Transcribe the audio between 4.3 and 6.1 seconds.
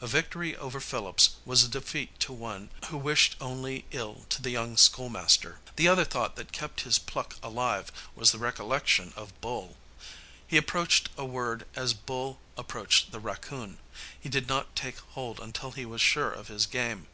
to the young school master. The other